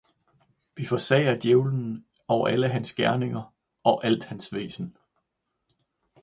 [0.75, 3.53] Vi forsager Djævelen og alle hans gerninger
[3.83, 4.97] og alt hans væsen.